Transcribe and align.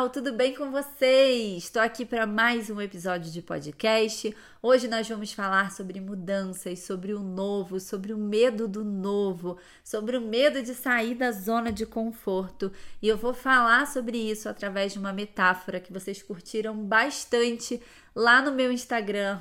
pessoal, 0.00 0.08
tudo 0.08 0.32
bem 0.32 0.54
com 0.54 0.70
vocês? 0.70 1.64
Estou 1.64 1.82
aqui 1.82 2.06
para 2.06 2.26
mais 2.26 2.70
um 2.70 2.80
episódio 2.80 3.30
de 3.30 3.42
podcast. 3.42 4.34
Hoje 4.62 4.88
nós 4.88 5.06
vamos 5.06 5.32
falar 5.32 5.72
sobre 5.72 6.00
mudanças, 6.00 6.78
sobre 6.78 7.12
o 7.12 7.20
novo, 7.20 7.78
sobre 7.78 8.14
o 8.14 8.16
medo 8.16 8.66
do 8.66 8.82
novo, 8.82 9.58
sobre 9.84 10.16
o 10.16 10.20
medo 10.20 10.62
de 10.62 10.74
sair 10.74 11.14
da 11.14 11.30
zona 11.32 11.70
de 11.70 11.84
conforto. 11.84 12.72
E 13.02 13.08
eu 13.08 13.18
vou 13.18 13.34
falar 13.34 13.86
sobre 13.86 14.16
isso 14.16 14.48
através 14.48 14.94
de 14.94 14.98
uma 14.98 15.12
metáfora 15.12 15.80
que 15.80 15.92
vocês 15.92 16.22
curtiram 16.22 16.74
bastante 16.76 17.78
lá 18.14 18.42
no 18.42 18.52
meu 18.52 18.72
Instagram, 18.72 19.34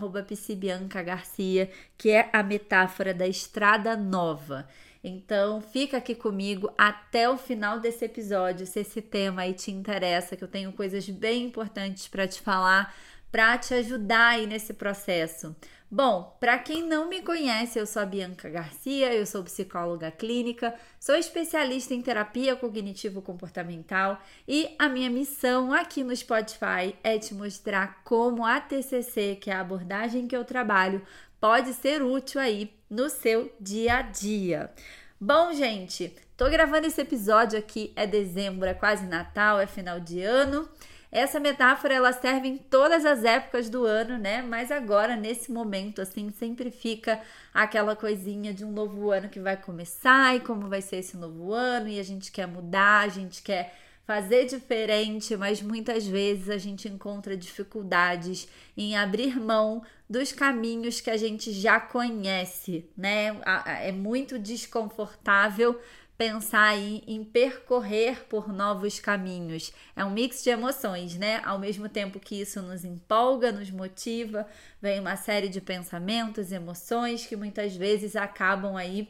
Garcia, 1.02 1.70
que 1.98 2.10
é 2.10 2.30
a 2.32 2.44
metáfora 2.44 3.14
da 3.14 3.28
estrada 3.28 3.96
nova. 3.96 4.68
Então, 5.04 5.62
fica 5.62 5.98
aqui 5.98 6.14
comigo 6.14 6.70
até 6.78 7.30
o 7.30 7.38
final 7.38 7.80
desse 7.80 8.04
episódio, 8.04 8.66
se 8.66 8.82
esse 8.82 9.02
tema 9.02 9.44
aí 9.44 9.54
te 9.54 9.72
interessa, 9.72 10.36
que 10.36 10.44
eu 10.44 10.48
tenho 10.48 10.74
coisas 10.74 11.10
bem 11.10 11.46
importantes 11.46 12.08
para 12.08 12.28
te 12.28 12.42
falar, 12.42 12.94
para 13.32 13.58
te 13.58 13.74
ajudar 13.74 14.30
aí 14.30 14.48
nesse 14.48 14.74
processo. 14.74 15.56
Bom, 15.92 16.38
para 16.40 16.60
quem 16.60 16.84
não 16.84 17.10
me 17.10 17.20
conhece, 17.24 17.80
eu 17.80 17.86
sou 17.88 18.04
a 18.04 18.06
Bianca 18.06 18.48
Garcia, 18.48 19.12
eu 19.12 19.26
sou 19.26 19.44
psicóloga 19.44 20.12
clínica, 20.12 20.76
sou 21.00 21.16
especialista 21.16 21.96
em 21.96 22.02
terapia 22.02 22.56
cognitivo-comportamental 22.56 24.22
e 24.48 24.76
a 24.78 24.88
minha 24.88 25.10
missão 25.10 25.74
aqui 25.74 26.04
no 26.04 26.16
Spotify 26.16 26.96
é 27.04 27.18
te 27.18 27.34
mostrar 27.34 28.04
como 28.04 28.46
a 28.46 28.62
TCC, 28.62 29.40
que 29.42 29.50
é 29.50 29.54
a 29.56 29.62
abordagem 29.62 30.28
que 30.28 30.38
eu 30.38 30.46
trabalho, 30.46 31.02
pode 31.42 31.74
ser 31.74 32.04
útil 32.04 32.40
aí 32.40 32.72
no 32.88 33.10
seu 33.10 33.52
dia 33.60 33.96
a 33.96 34.02
dia. 34.04 34.72
Bom, 35.20 35.52
gente, 35.54 36.16
tô 36.38 36.48
gravando 36.52 36.86
esse 36.86 37.02
episódio 37.02 37.58
aqui, 37.58 37.92
é 37.96 38.06
dezembro, 38.06 38.70
é 38.70 38.76
quase 38.76 39.08
Natal, 39.08 39.60
é 39.60 39.66
final 39.66 40.00
de 40.00 40.22
ano. 40.22 40.70
Essa 41.12 41.40
metáfora 41.40 41.96
ela 41.96 42.14
serve 42.14 42.48
em 42.48 42.58
todas 42.58 43.04
as 43.04 43.24
épocas 43.24 43.70
do 43.70 43.84
ano, 43.84 44.18
né? 44.18 44.42
Mas 44.44 44.72
agora, 44.72 45.16
nesse 45.16 45.52
momento, 45.52 46.02
assim, 46.02 46.30
sempre 46.30 46.70
fica 46.70 47.20
aquela 47.54 47.96
coisinha 47.96 48.54
de 48.54 48.64
um 48.64 48.72
novo 48.72 49.10
ano 49.10 49.28
que 49.28 49.40
vai 49.40 49.58
começar 49.58 50.36
e 50.36 50.40
como 50.40 50.70
vai 50.70 50.82
ser 50.82 50.98
esse 50.98 51.18
novo 51.18 51.52
ano, 51.52 51.88
e 51.88 52.00
a 52.00 52.04
gente 52.04 52.32
quer 52.32 52.48
mudar, 52.48 53.00
a 53.00 53.08
gente 53.08 53.42
quer 53.42 53.74
fazer 54.06 54.46
diferente, 54.46 55.38
mas 55.38 55.62
muitas 55.62 56.08
vezes 56.08 56.50
a 56.50 56.58
gente 56.58 56.88
encontra 56.88 57.38
dificuldades 57.38 58.48
em 58.76 58.98
abrir 58.98 59.40
mão 59.40 59.84
dos 60.10 60.32
caminhos 60.32 61.00
que 61.00 61.12
a 61.12 61.18
gente 61.18 61.52
já 61.52 61.80
conhece, 61.80 62.90
né? 62.98 63.40
É 63.84 63.92
muito 63.92 64.40
desconfortável 64.40 65.80
pensar 66.20 66.78
em, 66.78 67.02
em, 67.08 67.24
percorrer 67.24 68.26
por 68.26 68.52
novos 68.52 69.00
caminhos. 69.00 69.72
É 69.96 70.04
um 70.04 70.10
mix 70.10 70.44
de 70.44 70.50
emoções, 70.50 71.16
né? 71.16 71.42
Ao 71.46 71.58
mesmo 71.58 71.88
tempo 71.88 72.20
que 72.20 72.42
isso 72.42 72.62
nos 72.62 72.84
empolga, 72.84 73.54
nos 73.54 73.72
motiva, 73.72 74.46
vem 74.82 75.00
uma 75.00 75.16
série 75.16 75.48
de 75.48 75.62
pensamentos, 75.62 76.52
emoções 76.52 77.26
que 77.26 77.38
muitas 77.38 77.74
vezes 77.74 78.18
acabam 78.18 78.76
aí 78.76 79.08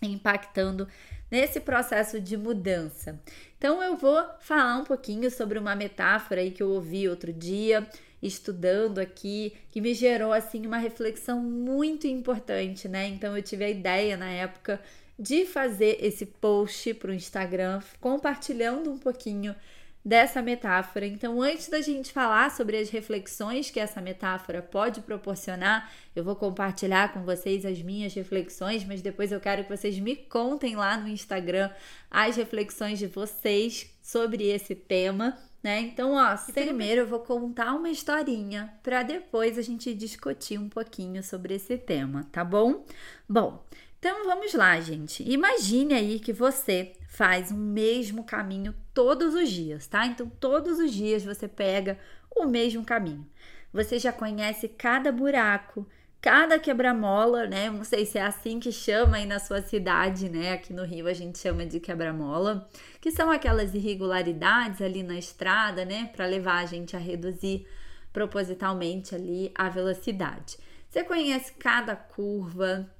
impactando 0.00 0.88
nesse 1.30 1.60
processo 1.60 2.18
de 2.18 2.38
mudança. 2.38 3.20
Então 3.58 3.82
eu 3.82 3.98
vou 3.98 4.24
falar 4.40 4.78
um 4.78 4.84
pouquinho 4.84 5.30
sobre 5.30 5.58
uma 5.58 5.76
metáfora 5.76 6.40
aí 6.40 6.52
que 6.52 6.62
eu 6.62 6.70
ouvi 6.70 7.06
outro 7.06 7.34
dia 7.34 7.86
estudando 8.22 8.98
aqui, 8.98 9.54
que 9.70 9.78
me 9.78 9.92
gerou 9.92 10.32
assim 10.32 10.66
uma 10.66 10.78
reflexão 10.78 11.38
muito 11.38 12.06
importante, 12.06 12.88
né? 12.88 13.08
Então 13.08 13.36
eu 13.36 13.42
tive 13.42 13.64
a 13.64 13.68
ideia 13.68 14.16
na 14.16 14.30
época 14.30 14.80
de 15.20 15.44
fazer 15.44 15.98
esse 16.00 16.24
post 16.24 16.94
para 16.94 17.10
o 17.10 17.14
Instagram, 17.14 17.82
compartilhando 18.00 18.90
um 18.90 18.96
pouquinho 18.96 19.54
dessa 20.02 20.40
metáfora. 20.40 21.06
Então, 21.06 21.42
antes 21.42 21.68
da 21.68 21.82
gente 21.82 22.10
falar 22.10 22.50
sobre 22.50 22.78
as 22.78 22.88
reflexões 22.88 23.70
que 23.70 23.78
essa 23.78 24.00
metáfora 24.00 24.62
pode 24.62 25.02
proporcionar, 25.02 25.92
eu 26.16 26.24
vou 26.24 26.34
compartilhar 26.34 27.12
com 27.12 27.22
vocês 27.22 27.66
as 27.66 27.82
minhas 27.82 28.14
reflexões, 28.14 28.82
mas 28.82 29.02
depois 29.02 29.30
eu 29.30 29.38
quero 29.38 29.62
que 29.64 29.76
vocês 29.76 29.98
me 29.98 30.16
contem 30.16 30.74
lá 30.74 30.96
no 30.96 31.06
Instagram 31.06 31.70
as 32.10 32.36
reflexões 32.36 32.98
de 32.98 33.06
vocês 33.06 33.94
sobre 34.02 34.48
esse 34.48 34.74
tema. 34.74 35.36
Né? 35.62 35.80
Então, 35.80 36.14
ó, 36.14 36.34
primeiro 36.54 37.02
eu 37.02 37.06
vou 37.06 37.20
contar 37.20 37.74
uma 37.74 37.90
historinha 37.90 38.72
para 38.82 39.02
depois 39.02 39.58
a 39.58 39.62
gente 39.62 39.92
discutir 39.92 40.58
um 40.58 40.70
pouquinho 40.70 41.22
sobre 41.22 41.56
esse 41.56 41.76
tema, 41.76 42.26
tá 42.32 42.42
bom? 42.42 42.86
Bom, 43.28 43.62
então 44.00 44.24
vamos 44.24 44.54
lá, 44.54 44.80
gente. 44.80 45.22
Imagine 45.30 45.92
aí 45.92 46.18
que 46.18 46.32
você 46.32 46.94
faz 47.06 47.50
o 47.50 47.54
mesmo 47.54 48.24
caminho 48.24 48.74
todos 48.94 49.34
os 49.34 49.50
dias, 49.50 49.86
tá? 49.86 50.06
Então 50.06 50.26
todos 50.40 50.78
os 50.78 50.90
dias 50.90 51.22
você 51.22 51.46
pega 51.46 51.98
o 52.34 52.46
mesmo 52.46 52.82
caminho. 52.82 53.28
Você 53.70 53.98
já 53.98 54.10
conhece 54.10 54.68
cada 54.68 55.12
buraco, 55.12 55.86
cada 56.18 56.58
quebra-mola, 56.58 57.46
né? 57.46 57.68
Não 57.68 57.84
sei 57.84 58.06
se 58.06 58.16
é 58.16 58.22
assim 58.22 58.58
que 58.58 58.72
chama 58.72 59.18
aí 59.18 59.26
na 59.26 59.38
sua 59.38 59.60
cidade, 59.60 60.30
né? 60.30 60.54
Aqui 60.54 60.72
no 60.72 60.82
Rio 60.82 61.06
a 61.06 61.12
gente 61.12 61.38
chama 61.38 61.66
de 61.66 61.78
quebra-mola, 61.78 62.70
que 63.02 63.10
são 63.10 63.30
aquelas 63.30 63.74
irregularidades 63.74 64.80
ali 64.80 65.02
na 65.02 65.18
estrada, 65.18 65.84
né? 65.84 66.08
Para 66.16 66.24
levar 66.24 66.62
a 66.62 66.66
gente 66.66 66.96
a 66.96 66.98
reduzir 66.98 67.66
propositalmente 68.14 69.14
ali 69.14 69.52
a 69.54 69.68
velocidade. 69.68 70.56
Você 70.88 71.04
conhece 71.04 71.52
cada 71.52 71.94
curva, 71.94 72.90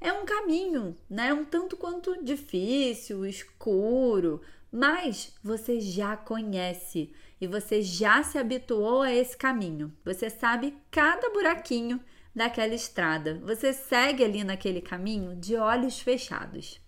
é 0.00 0.12
um 0.12 0.24
caminho, 0.24 0.96
né? 1.08 1.32
Um 1.32 1.44
tanto 1.44 1.76
quanto 1.76 2.22
difícil, 2.22 3.26
escuro, 3.26 4.40
mas 4.70 5.34
você 5.42 5.80
já 5.80 6.16
conhece 6.16 7.12
e 7.40 7.46
você 7.46 7.82
já 7.82 8.22
se 8.22 8.38
habituou 8.38 9.02
a 9.02 9.12
esse 9.12 9.36
caminho. 9.36 9.92
Você 10.04 10.30
sabe 10.30 10.76
cada 10.90 11.30
buraquinho 11.30 12.00
daquela 12.34 12.74
estrada. 12.74 13.40
Você 13.44 13.72
segue 13.72 14.22
ali 14.24 14.44
naquele 14.44 14.80
caminho 14.80 15.34
de 15.34 15.56
olhos 15.56 16.00
fechados. 16.00 16.80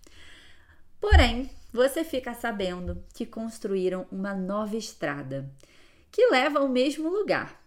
Porém, 0.99 1.49
você 1.73 2.03
fica 2.03 2.33
sabendo 2.33 3.03
que 3.13 3.25
construíram 3.25 4.05
uma 4.11 4.33
nova 4.33 4.77
estrada 4.77 5.49
que 6.11 6.27
leva 6.27 6.59
ao 6.59 6.67
mesmo 6.67 7.09
lugar. 7.09 7.59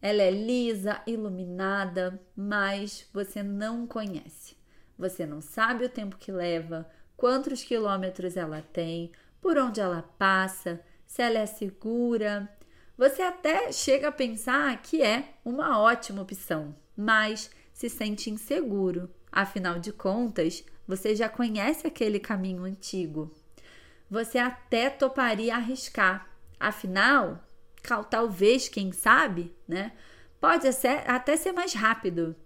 Ela 0.00 0.22
é 0.22 0.30
lisa, 0.30 1.00
iluminada, 1.06 2.20
mas 2.36 3.08
você 3.12 3.42
não 3.42 3.86
conhece. 3.86 4.61
Você 5.02 5.26
não 5.26 5.40
sabe 5.40 5.84
o 5.84 5.88
tempo 5.88 6.16
que 6.16 6.30
leva, 6.30 6.88
quantos 7.16 7.64
quilômetros 7.64 8.36
ela 8.36 8.62
tem, 8.72 9.10
por 9.40 9.58
onde 9.58 9.80
ela 9.80 10.00
passa, 10.16 10.80
se 11.04 11.20
ela 11.20 11.40
é 11.40 11.46
segura. 11.46 12.48
Você 12.96 13.20
até 13.20 13.72
chega 13.72 14.06
a 14.06 14.12
pensar 14.12 14.80
que 14.80 15.02
é 15.02 15.34
uma 15.44 15.80
ótima 15.80 16.22
opção, 16.22 16.72
mas 16.96 17.50
se 17.72 17.88
sente 17.88 18.30
inseguro. 18.30 19.10
Afinal 19.32 19.80
de 19.80 19.90
contas, 19.92 20.64
você 20.86 21.16
já 21.16 21.28
conhece 21.28 21.84
aquele 21.84 22.20
caminho 22.20 22.62
antigo. 22.62 23.28
Você 24.08 24.38
até 24.38 24.88
toparia 24.88 25.56
arriscar. 25.56 26.30
Afinal, 26.60 27.42
talvez, 28.08 28.68
quem 28.68 28.92
sabe, 28.92 29.52
né? 29.66 29.94
Pode 30.40 30.68
até 31.08 31.36
ser 31.36 31.50
mais 31.50 31.74
rápido 31.74 32.36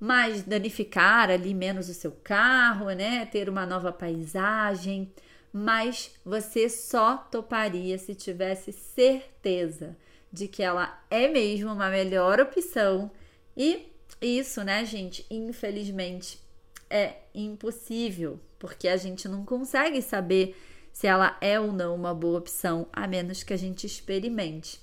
mas 0.00 0.42
danificar 0.42 1.30
ali 1.30 1.52
menos 1.54 1.88
o 1.88 1.94
seu 1.94 2.12
carro, 2.12 2.90
né? 2.90 3.26
Ter 3.26 3.48
uma 3.48 3.66
nova 3.66 3.92
paisagem, 3.92 5.12
mas 5.52 6.10
você 6.24 6.68
só 6.68 7.16
toparia 7.16 7.98
se 7.98 8.14
tivesse 8.14 8.72
certeza 8.72 9.96
de 10.32 10.46
que 10.46 10.62
ela 10.62 11.02
é 11.10 11.28
mesmo 11.28 11.72
uma 11.72 11.88
melhor 11.88 12.38
opção. 12.40 13.10
E 13.56 13.86
isso, 14.20 14.62
né, 14.62 14.84
gente, 14.84 15.26
infelizmente 15.30 16.40
é 16.90 17.16
impossível, 17.34 18.40
porque 18.58 18.88
a 18.88 18.96
gente 18.96 19.28
não 19.28 19.44
consegue 19.44 20.00
saber 20.00 20.56
se 20.92 21.06
ela 21.06 21.36
é 21.40 21.60
ou 21.60 21.72
não 21.72 21.94
uma 21.94 22.14
boa 22.14 22.38
opção, 22.38 22.88
a 22.92 23.06
menos 23.06 23.42
que 23.42 23.52
a 23.52 23.56
gente 23.56 23.86
experimente. 23.86 24.80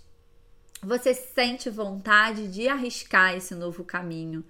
Você 0.81 1.13
sente 1.13 1.69
vontade 1.69 2.47
de 2.47 2.67
arriscar 2.67 3.35
esse 3.35 3.55
novo 3.55 3.83
caminho 3.83 4.45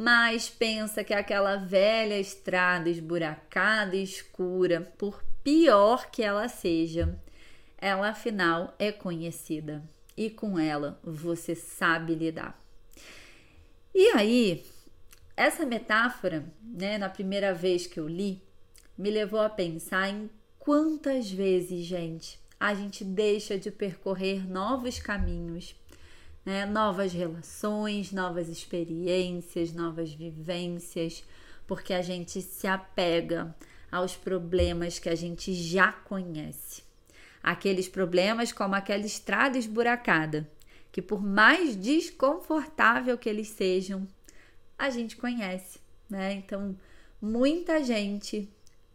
mas 0.00 0.48
pensa 0.48 1.04
que 1.04 1.12
aquela 1.12 1.56
velha 1.56 2.18
estrada 2.18 2.88
esburacada 2.88 3.94
e 3.94 4.02
escura, 4.02 4.80
por 4.96 5.22
pior 5.44 6.10
que 6.10 6.22
ela 6.22 6.48
seja, 6.48 7.20
ela 7.76 8.08
afinal 8.08 8.74
é 8.78 8.90
conhecida 8.90 9.84
e 10.16 10.30
com 10.30 10.58
ela 10.58 10.98
você 11.04 11.54
sabe 11.54 12.14
lidar. 12.14 12.58
E 13.94 14.06
aí, 14.16 14.64
essa 15.36 15.66
metáfora, 15.66 16.50
né, 16.62 16.96
na 16.96 17.10
primeira 17.10 17.52
vez 17.52 17.86
que 17.86 18.00
eu 18.00 18.08
li, 18.08 18.42
me 18.96 19.10
levou 19.10 19.40
a 19.40 19.50
pensar 19.50 20.08
em 20.08 20.30
quantas 20.58 21.30
vezes, 21.30 21.84
gente, 21.84 22.40
a 22.58 22.72
gente 22.72 23.04
deixa 23.04 23.58
de 23.58 23.70
percorrer 23.70 24.50
novos 24.50 24.98
caminhos 24.98 25.74
né? 26.44 26.66
novas 26.66 27.12
relações, 27.12 28.12
novas 28.12 28.48
experiências, 28.48 29.72
novas 29.72 30.12
vivências, 30.12 31.24
porque 31.66 31.92
a 31.92 32.02
gente 32.02 32.42
se 32.42 32.66
apega 32.66 33.54
aos 33.90 34.16
problemas 34.16 34.98
que 34.98 35.08
a 35.08 35.14
gente 35.14 35.52
já 35.52 35.92
conhece. 35.92 36.82
Aqueles 37.42 37.88
problemas 37.88 38.52
como 38.52 38.74
aquela 38.74 39.06
estrada 39.06 39.56
esburacada, 39.56 40.48
que 40.92 41.00
por 41.00 41.22
mais 41.22 41.76
desconfortável 41.76 43.16
que 43.16 43.28
eles 43.28 43.48
sejam, 43.48 44.06
a 44.78 44.90
gente 44.90 45.16
conhece, 45.16 45.78
né? 46.08 46.32
Então, 46.34 46.76
muita 47.20 47.82
gente 47.82 48.48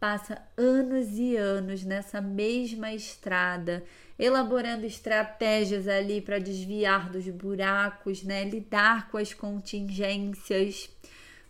passa 0.06 0.40
anos 0.56 1.18
e 1.18 1.36
anos 1.36 1.84
nessa 1.84 2.22
mesma 2.22 2.94
estrada, 2.94 3.84
elaborando 4.20 4.86
estratégias 4.86 5.88
ali 5.88 6.22
para 6.22 6.38
desviar 6.38 7.10
dos 7.10 7.28
buracos, 7.30 8.22
né? 8.22 8.44
Lidar 8.44 9.10
com 9.10 9.18
as 9.18 9.34
contingências, 9.34 10.92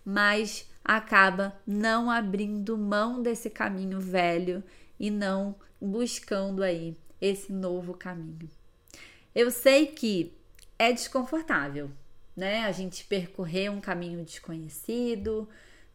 mas 0.06 0.66
acaba 0.86 1.54
não 1.68 2.10
abrindo 2.10 2.78
mão 2.78 3.22
desse 3.22 3.50
caminho 3.50 4.00
velho 4.00 4.64
e 4.98 5.12
não 5.12 5.54
buscando 5.82 6.64
aí 6.64 6.96
esse 7.20 7.52
novo 7.52 7.94
caminho. 7.94 8.50
Eu 9.36 9.52
sei 9.52 9.88
que 9.88 10.32
é 10.80 10.94
desconfortável, 10.94 11.92
né? 12.34 12.64
A 12.64 12.72
gente 12.72 13.04
percorrer 13.04 13.70
um 13.70 13.82
caminho 13.82 14.24
desconhecido, 14.24 15.46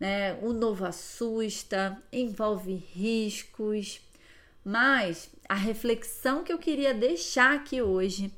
né? 0.01 0.35
O 0.41 0.55
novo 0.55 0.87
assusta, 0.87 2.03
envolve 2.11 2.75
riscos, 2.75 4.01
mas 4.65 5.29
a 5.47 5.55
reflexão 5.55 6.43
que 6.43 6.53
eu 6.53 6.59
queria 6.59 6.95
deixar 6.95 7.55
aqui 7.55 7.83
hoje 7.83 8.33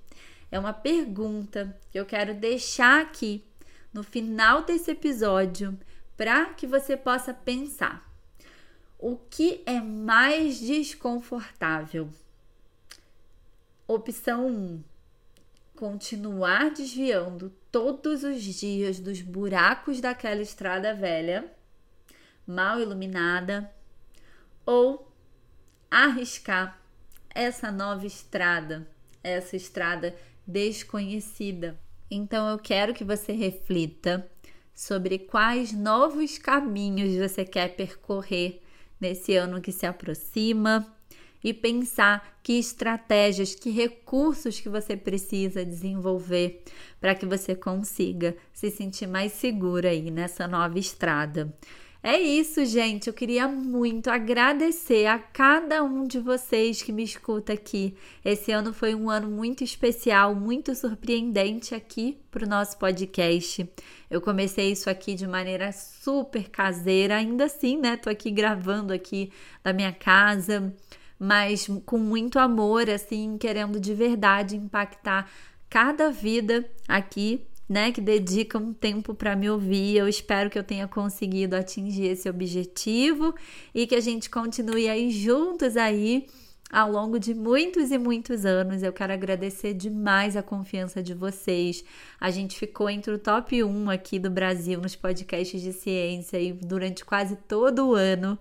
é 0.50 0.58
uma 0.58 0.72
pergunta 0.72 1.78
que 1.90 1.98
eu 1.98 2.04
quero 2.04 2.34
deixar 2.34 3.00
aqui 3.00 3.44
no 3.94 4.02
final 4.02 4.64
desse 4.64 4.90
episódio 4.90 5.78
para 6.16 6.46
que 6.46 6.66
você 6.66 6.96
possa 6.96 7.32
pensar. 7.32 8.10
O 8.98 9.16
que 9.16 9.62
é 9.64 9.80
mais 9.80 10.60
desconfortável? 10.60 12.10
Opção 13.86 14.46
1: 14.48 14.84
continuar 15.74 16.70
desviando 16.70 17.52
todos 17.72 18.22
os 18.22 18.42
dias 18.42 19.00
dos 19.00 19.22
buracos 19.22 19.98
daquela 19.98 20.42
estrada 20.42 20.94
velha, 20.94 21.50
mal 22.46 22.78
iluminada, 22.78 23.72
ou 24.66 25.10
arriscar 25.90 26.78
essa 27.34 27.72
nova 27.72 28.06
estrada, 28.06 28.86
essa 29.24 29.56
estrada 29.56 30.14
desconhecida. 30.46 31.80
Então 32.10 32.46
eu 32.50 32.58
quero 32.58 32.92
que 32.92 33.04
você 33.04 33.32
reflita 33.32 34.30
sobre 34.74 35.18
quais 35.18 35.72
novos 35.72 36.36
caminhos 36.36 37.16
você 37.16 37.42
quer 37.44 37.74
percorrer 37.74 38.60
nesse 39.00 39.34
ano 39.34 39.62
que 39.62 39.72
se 39.72 39.86
aproxima 39.86 40.86
e 41.42 41.52
pensar 41.52 42.38
que 42.42 42.58
estratégias, 42.58 43.54
que 43.54 43.70
recursos 43.70 44.60
que 44.60 44.68
você 44.68 44.96
precisa 44.96 45.64
desenvolver 45.64 46.62
para 47.00 47.14
que 47.14 47.26
você 47.26 47.54
consiga 47.54 48.36
se 48.52 48.70
sentir 48.70 49.06
mais 49.06 49.32
segura 49.32 49.90
aí 49.90 50.10
nessa 50.10 50.46
nova 50.46 50.78
estrada. 50.78 51.52
É 52.04 52.18
isso, 52.18 52.64
gente. 52.64 53.06
Eu 53.06 53.14
queria 53.14 53.46
muito 53.46 54.10
agradecer 54.10 55.06
a 55.06 55.20
cada 55.20 55.84
um 55.84 56.04
de 56.04 56.18
vocês 56.18 56.82
que 56.82 56.90
me 56.90 57.04
escuta 57.04 57.52
aqui. 57.52 57.94
Esse 58.24 58.50
ano 58.50 58.74
foi 58.74 58.92
um 58.92 59.08
ano 59.08 59.30
muito 59.30 59.62
especial, 59.62 60.34
muito 60.34 60.74
surpreendente 60.74 61.76
aqui 61.76 62.18
para 62.28 62.44
o 62.44 62.48
nosso 62.48 62.76
podcast. 62.76 63.70
Eu 64.10 64.20
comecei 64.20 64.72
isso 64.72 64.90
aqui 64.90 65.14
de 65.14 65.28
maneira 65.28 65.70
super 65.70 66.48
caseira, 66.50 67.14
ainda 67.14 67.44
assim, 67.44 67.78
né? 67.78 67.96
Tô 67.96 68.10
aqui 68.10 68.32
gravando 68.32 68.92
aqui 68.92 69.30
da 69.62 69.72
minha 69.72 69.92
casa, 69.92 70.74
mas 71.22 71.68
com 71.86 71.98
muito 71.98 72.36
amor, 72.40 72.90
assim, 72.90 73.38
querendo 73.38 73.78
de 73.78 73.94
verdade 73.94 74.56
impactar 74.56 75.30
cada 75.70 76.10
vida 76.10 76.68
aqui 76.88 77.46
né, 77.68 77.92
que 77.92 78.00
dedica 78.00 78.58
um 78.58 78.74
tempo 78.74 79.14
para 79.14 79.36
me 79.36 79.48
ouvir. 79.48 79.96
Eu 79.96 80.08
espero 80.08 80.50
que 80.50 80.58
eu 80.58 80.64
tenha 80.64 80.88
conseguido 80.88 81.54
atingir 81.54 82.06
esse 82.06 82.28
objetivo 82.28 83.32
e 83.72 83.86
que 83.86 83.94
a 83.94 84.00
gente 84.00 84.28
continue 84.28 84.88
aí 84.88 85.12
juntos 85.12 85.76
aí 85.76 86.26
ao 86.72 86.90
longo 86.90 87.20
de 87.20 87.34
muitos 87.34 87.92
e 87.92 87.98
muitos 87.98 88.44
anos. 88.44 88.82
Eu 88.82 88.92
quero 88.92 89.12
agradecer 89.12 89.74
demais 89.74 90.36
a 90.36 90.42
confiança 90.42 91.00
de 91.00 91.14
vocês. 91.14 91.84
A 92.20 92.32
gente 92.32 92.58
ficou 92.58 92.90
entre 92.90 93.14
o 93.14 93.18
top 93.18 93.62
1 93.62 93.90
aqui 93.90 94.18
do 94.18 94.28
Brasil 94.28 94.80
nos 94.80 94.96
podcasts 94.96 95.62
de 95.62 95.72
ciência 95.72 96.40
e 96.40 96.52
durante 96.52 97.04
quase 97.04 97.36
todo 97.36 97.90
o 97.90 97.94
ano 97.94 98.36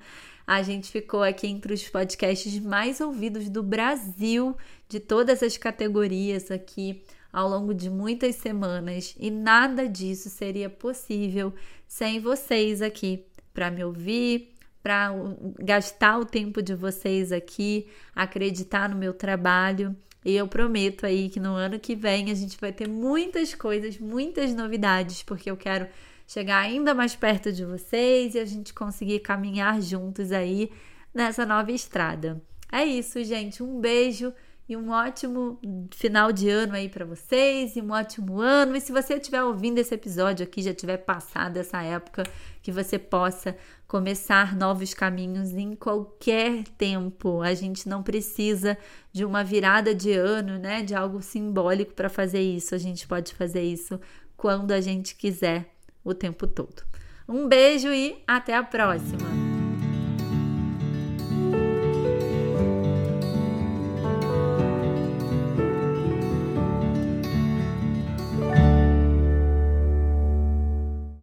a 0.46 0.62
gente 0.62 0.92
ficou 0.92 1.24
aqui 1.24 1.48
entre 1.48 1.74
os 1.74 1.88
podcasts 1.88 2.60
mais 2.60 3.00
ouvidos 3.00 3.50
do 3.50 3.64
Brasil, 3.64 4.56
de 4.90 5.00
todas 5.00 5.42
as 5.42 5.58
categorias 5.58 6.52
aqui 6.52 7.04
ao 7.32 7.48
longo 7.48 7.74
de 7.74 7.90
muitas 7.90 8.36
semanas 8.36 9.16
e 9.18 9.32
nada 9.32 9.88
disso 9.88 10.30
seria 10.30 10.70
possível 10.70 11.54
sem 11.88 12.20
vocês 12.20 12.82
aqui 12.82 13.26
para 13.54 13.72
me 13.72 13.84
ouvir, 13.84 14.54
para 14.82 15.14
gastar 15.60 16.18
o 16.18 16.26
tempo 16.26 16.62
de 16.62 16.74
vocês 16.74 17.32
aqui, 17.32 17.88
acreditar 18.16 18.90
no 18.90 18.96
meu 18.96 19.14
trabalho. 19.14 19.96
E 20.24 20.36
eu 20.36 20.48
prometo 20.48 21.06
aí 21.06 21.30
que 21.30 21.40
no 21.40 21.54
ano 21.54 21.80
que 21.80 21.96
vem 21.96 22.32
a 22.32 22.34
gente 22.34 22.58
vai 22.60 22.72
ter 22.72 22.88
muitas 22.88 23.56
coisas, 23.56 23.98
muitas 23.98 24.54
novidades, 24.54 25.24
porque 25.24 25.50
eu 25.50 25.58
quero 25.58 25.88
chegar 26.32 26.60
ainda 26.60 26.94
mais 26.94 27.14
perto 27.14 27.52
de 27.52 27.66
vocês 27.66 28.36
e 28.36 28.40
a 28.40 28.46
gente 28.46 28.74
conseguir 28.74 29.20
caminhar 29.20 29.82
juntos 29.82 30.32
aí 30.32 30.72
nessa 31.14 31.46
nova 31.46 31.74
estrada. 31.74 32.42
É 32.72 32.86
isso, 32.86 33.22
gente. 33.22 33.62
Um 33.62 33.82
beijo 33.82 34.34
e 34.70 34.78
um 34.78 34.92
ótimo 34.92 35.60
final 35.94 36.32
de 36.32 36.50
ano 36.50 36.74
aí 36.76 36.88
para 36.88 37.04
vocês 37.04 37.76
e 37.76 37.82
um 37.82 37.92
ótimo 37.92 38.40
ano. 38.40 38.78
E 38.78 38.80
se 38.80 38.94
você 38.94 39.16
estiver 39.16 39.44
ouvindo 39.44 39.80
esse 39.80 39.94
episódio 39.94 40.46
aqui, 40.46 40.62
já 40.62 40.74
tiver 40.74 41.00
passado 41.00 41.58
essa 41.58 41.84
época, 41.84 42.24
que 42.62 42.72
você 42.72 42.98
possa 42.98 43.58
começar 43.86 44.56
novos 44.56 44.94
caminhos 44.94 45.52
em 45.52 45.76
qualquer 45.76 46.64
tempo. 46.78 47.42
A 47.42 47.54
gente 47.54 47.90
não 47.90 48.02
precisa 48.02 48.78
de 49.12 49.26
uma 49.26 49.44
virada 49.44 49.94
de 49.94 50.14
ano, 50.14 50.58
né, 50.58 50.82
de 50.82 50.96
algo 50.96 51.22
simbólico 51.22 51.94
para 51.94 52.08
fazer 52.08 52.40
isso. 52.40 52.74
A 52.74 52.78
gente 52.78 53.06
pode 53.06 53.34
fazer 53.34 53.64
isso 53.64 54.00
quando 54.38 54.72
a 54.72 54.80
gente 54.80 55.14
quiser, 55.14 55.70
o 56.04 56.14
tempo 56.14 56.48
todo. 56.48 56.84
Um 57.28 57.48
beijo 57.48 57.90
e 57.90 58.22
até 58.28 58.56
a 58.56 58.64
próxima. 58.64 59.41